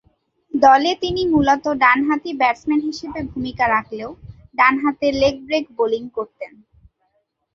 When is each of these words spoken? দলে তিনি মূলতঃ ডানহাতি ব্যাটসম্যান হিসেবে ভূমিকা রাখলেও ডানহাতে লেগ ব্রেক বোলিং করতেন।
দলে 0.53 0.91
তিনি 1.03 1.21
মূলতঃ 1.33 1.65
ডানহাতি 1.83 2.31
ব্যাটসম্যান 2.39 2.81
হিসেবে 2.89 3.19
ভূমিকা 3.31 3.65
রাখলেও 3.67 4.09
ডানহাতে 4.59 5.07
লেগ 5.21 5.35
ব্রেক 5.47 5.65
বোলিং 5.77 6.03
করতেন। 6.17 6.51